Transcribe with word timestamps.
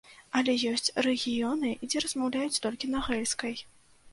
Але 0.37 0.53
ёсць 0.69 0.89
рэгіёны, 1.07 1.69
дзе 1.89 2.03
размаўляюць 2.07 2.61
толькі 2.67 2.91
на 2.95 3.07
гэльскай. 3.11 3.55